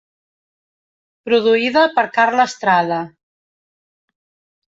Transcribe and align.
Produïda 1.29 1.83
per 1.99 2.05
Carla 2.15 2.47
Estrada. 2.53 2.99